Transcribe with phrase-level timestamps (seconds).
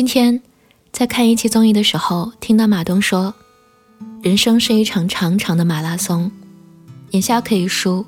[0.00, 0.40] 今天
[0.90, 3.34] 在看一期综艺的时候，听到马东说
[4.24, 6.32] ：“人生是一场长长的马拉松，
[7.10, 8.06] 眼下可以输，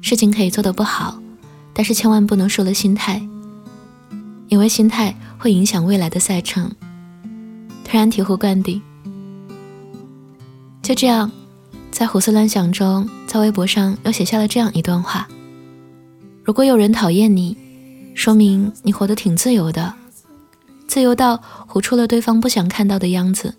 [0.00, 1.20] 事情可以做得不好，
[1.74, 3.20] 但是千万不能输了心态，
[4.50, 6.70] 因为心态会影响未来的赛程。”
[7.84, 8.80] 突然醍醐灌顶。
[10.80, 11.28] 就这样，
[11.90, 15.26] 在胡思乱想中，在微博上又写下了这样一段话：
[16.44, 17.56] 如果有人讨厌你，
[18.14, 19.92] 说明你活得挺自由的，
[20.92, 23.54] 自由到活出了对方不想看到的样子。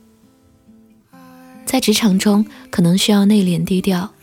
[1.65, 4.13] 在职场中可能需要内敛低调，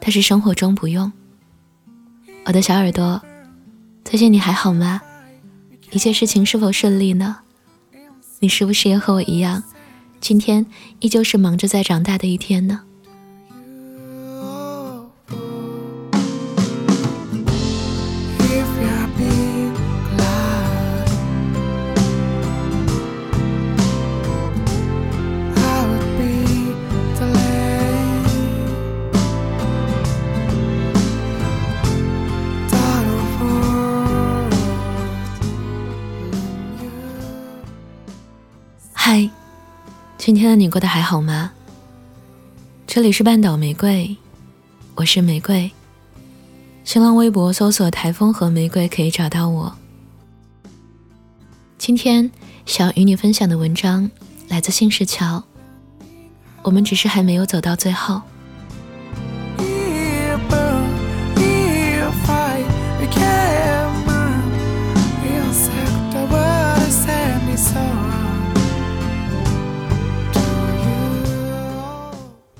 [0.00, 1.12] 但是生活中不用。
[2.46, 3.20] 我的小耳朵，
[4.06, 5.02] 最近你还好吗？
[5.90, 7.40] 一切事情是否顺利呢？
[8.40, 9.62] 你是不是也和我一样？
[10.18, 10.64] 今天
[11.00, 12.80] 依旧是忙着在长大的一天呢。
[39.14, 39.30] 嗨。
[40.18, 41.52] 今天的你过得还好吗？
[42.84, 44.16] 这里是半岛玫瑰，
[44.96, 45.70] 我是玫瑰。
[46.82, 49.72] 新浪微博搜索“台风和玫瑰”可以找到我。
[51.78, 52.28] 今天
[52.66, 54.10] 想与你分享的文章
[54.48, 55.44] 来自新石桥。
[56.64, 58.20] 我们只是还没有走到最后。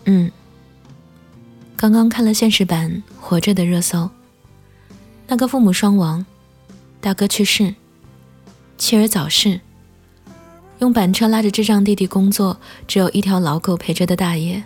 [0.06, 0.30] 嗯
[1.76, 4.08] 刚刚看了现实版《活着》的热搜，
[5.26, 6.24] 那个父母双亡、
[7.00, 7.74] 大哥去世、
[8.78, 9.60] 妻儿早逝、
[10.78, 14.62] 用板车拉着智障弟弟工作，只有一条老狗陪着的大爷，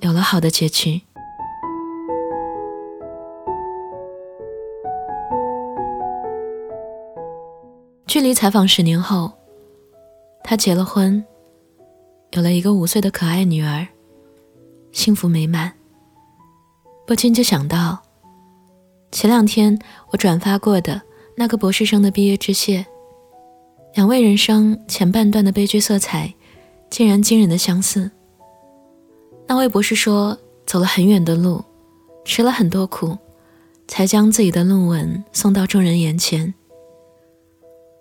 [0.00, 1.02] 有了好的结局。
[8.06, 9.30] 距离采访十年后，
[10.42, 11.22] 他结了婚，
[12.30, 13.86] 有了一个五岁的可爱女儿，
[14.92, 15.72] 幸福美满。
[17.06, 18.02] 不禁就想到，
[19.10, 19.78] 前两天
[20.10, 21.00] 我转发过的
[21.36, 22.84] 那个博士生的毕业致谢，
[23.94, 26.34] 两位人生前半段的悲剧色彩，
[26.90, 28.10] 竟然惊人的相似。
[29.46, 31.64] 那位博士说，走了很远的路，
[32.24, 33.16] 吃了很多苦，
[33.86, 36.52] 才将自己的论文送到众人眼前。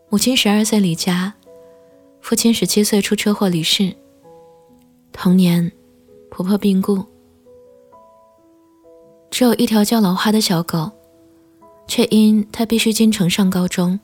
[0.09, 1.33] 母亲十二岁离家，
[2.19, 3.95] 父亲十七岁出车祸离世，
[5.13, 5.71] 童年，
[6.37, 7.03] 婆婆病故。
[9.31, 10.91] 只有一条叫老花的小狗，
[11.87, 13.99] 却因它必须进城上高中，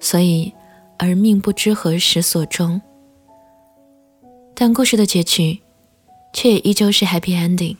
[0.00, 0.50] 所以
[0.98, 2.80] 而命不知何时所终。
[4.54, 5.60] 但故事的结局，
[6.32, 7.76] 却也依旧是 happy ending。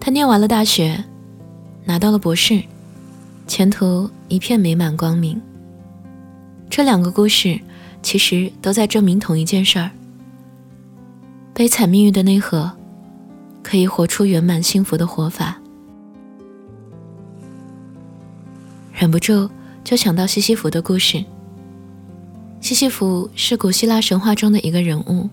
[0.00, 1.04] 他念完了大学，
[1.84, 2.62] 拿到了博士，
[3.46, 5.40] 前途一片美满光明。
[6.70, 7.60] 这两个故事。
[8.04, 9.88] 其实都在证明同一件事儿：
[11.54, 12.68] 悲惨命运的内核，
[13.62, 15.56] 可以活出圆满幸福的活法。
[18.92, 19.48] 忍不住
[19.84, 21.24] 就想到西西弗的故事。
[22.60, 25.30] 西西弗是古希腊神话中的一个人物，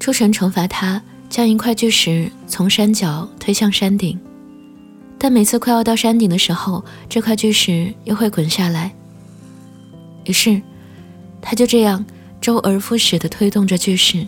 [0.00, 1.00] 诸神惩罚他
[1.30, 4.18] 将一块巨石从山脚推向山顶，
[5.18, 8.94] 但每次快要到山顶的时候，这块巨石又会滚下来。
[10.24, 10.62] 于是。
[11.40, 12.04] 他就这样
[12.40, 14.26] 周而复始地推动着巨石。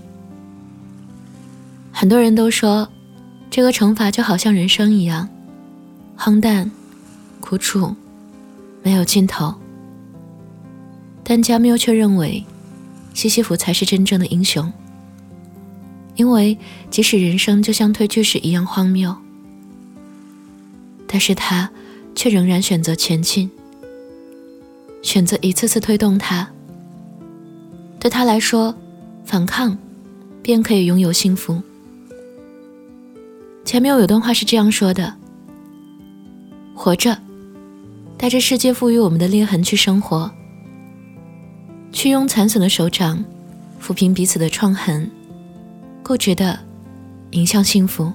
[1.91, 2.89] 很多人都说，
[3.51, 5.29] 这个惩罚就好像人生一样，
[6.17, 6.71] 荒诞、
[7.41, 7.95] 苦楚，
[8.85, 9.53] 没有尽头。
[11.25, 12.47] 但加缪却认为，
[13.13, 14.73] 西西弗才是真正的英雄，
[16.15, 16.57] 因为
[16.91, 19.15] 即使人生就像推巨石一样荒谬，
[21.13, 21.69] 但是他
[22.15, 23.51] 却仍然选择前进，
[25.03, 26.49] 选择一次次推动他。
[27.99, 28.73] 对他来说，
[29.25, 29.77] 反抗
[30.41, 31.61] 便可以拥有幸福。
[33.65, 35.13] 前面有段话是这样说的
[36.77, 37.19] ：“活着，
[38.17, 40.31] 带着世界赋予我们的裂痕去生活，
[41.93, 43.23] 去用残损的手掌
[43.83, 45.11] 抚平彼此的创痕，
[46.05, 46.57] 固执的
[47.33, 48.13] 迎向幸福。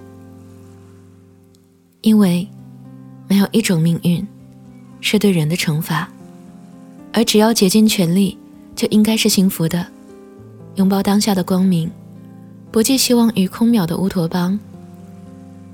[2.00, 2.48] 因为
[3.28, 4.28] 没有一种命运
[5.02, 6.10] 是对人的惩罚，
[7.14, 8.38] 而只要竭尽全力。”
[8.76, 9.88] 就应该是幸福的，
[10.76, 11.90] 拥抱当下的光明，
[12.72, 14.60] 不寄希望于空渺的乌托邦。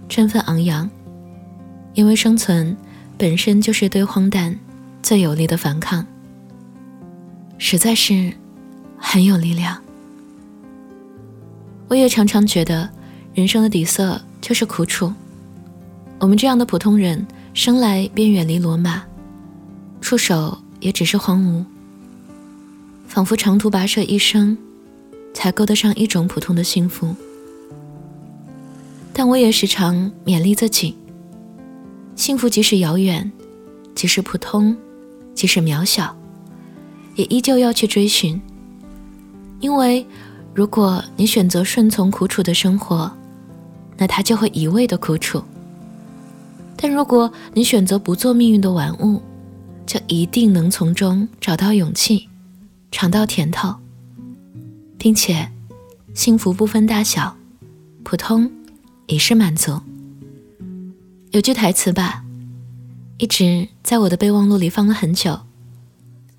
[0.08, 0.88] 振奋昂扬，
[1.96, 2.78] 因为生存
[3.18, 4.56] 本身就是对荒诞
[5.02, 6.06] 最有力的反抗，
[7.58, 8.32] 实在是
[9.00, 9.82] 很有力量。
[11.88, 12.88] 我也常常觉得，
[13.34, 15.12] 人生的底色就是苦楚。
[16.20, 19.04] 我们这样的普通人，生来便远离罗马，
[20.00, 21.64] 触手也只是荒芜，
[23.08, 24.58] 仿佛长途跋涉一生，
[25.34, 27.16] 才够得上一种普通的幸福。
[29.14, 30.96] 但我也时常勉励自己：
[32.16, 33.32] 幸福即使遥远，
[33.94, 34.76] 即使普通，
[35.36, 36.16] 即使渺小，
[37.16, 38.42] 也依旧要去追寻，
[39.60, 40.06] 因为。
[40.54, 43.10] 如果你选择顺从苦楚的生活，
[43.96, 45.40] 那它就会一味的苦楚；
[46.82, 49.22] 但如果你选择不做命运的玩物，
[49.86, 52.28] 就一定能从中找到勇气，
[52.92, 53.76] 尝到甜头，
[54.98, 55.48] 并且
[56.16, 57.38] 幸福不分大小，
[58.04, 58.52] 普通
[59.06, 59.80] 也是满足。
[61.30, 62.24] 有句台词吧，
[63.20, 65.40] 一直在我的备忘录里放了很久，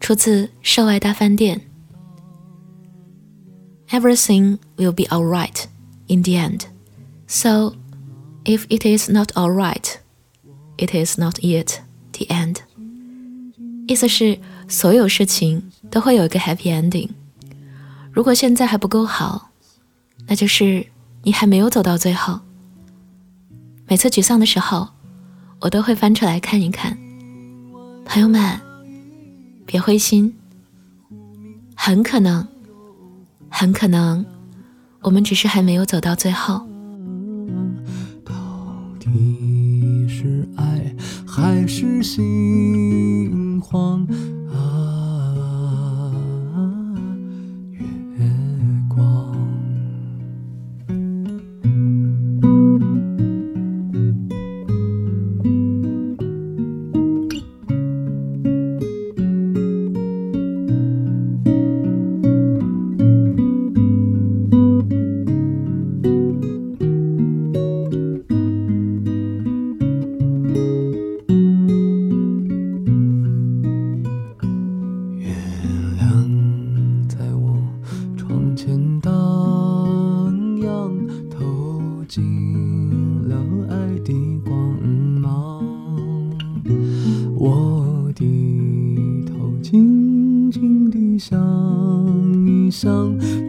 [0.00, 1.60] 出自《涉外大饭店》。
[3.96, 5.66] Everything will be alright
[6.08, 6.62] in the end.
[7.28, 7.74] So,
[8.44, 10.01] if it is not alright.
[10.82, 11.78] It is not yet
[12.12, 12.56] the end.
[13.86, 14.38] 意思是
[14.68, 17.10] 所有事情都会有一个 happy ending。
[18.10, 19.50] 如果现在还不够好，
[20.26, 20.86] 那就是
[21.22, 22.40] 你还没有走到最后。
[23.86, 24.88] 每次沮丧的时候，
[25.60, 26.96] 我都会翻出来看一看。
[28.04, 28.60] 朋友们，
[29.66, 30.34] 别灰心，
[31.74, 32.46] 很可能。
[33.48, 34.24] 很可能，
[35.02, 36.66] 我们只是还没有走到最后。
[41.42, 43.81] 还是心慌？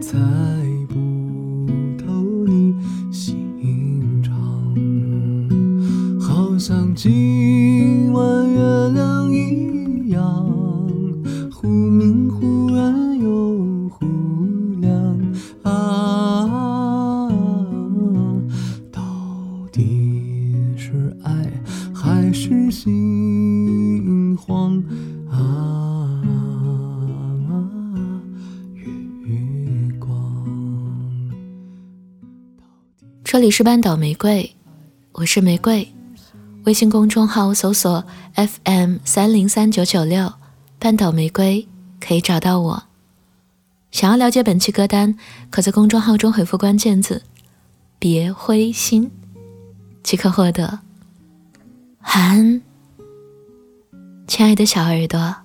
[0.00, 0.63] 才
[33.34, 34.54] 这里是半岛玫瑰，
[35.10, 35.92] 我是玫瑰。
[36.66, 38.04] 微信公众号搜索
[38.36, 40.32] FM 三零三九九六
[40.78, 41.66] 半岛玫瑰，
[41.98, 42.84] 可以找到我。
[43.90, 45.18] 想要了解本期歌单，
[45.50, 47.24] 可在公众号中回复关键字
[47.98, 49.10] “别灰心”，
[50.04, 50.78] 即可获得。
[52.02, 52.62] 晚安，
[54.28, 55.43] 亲爱的小耳朵。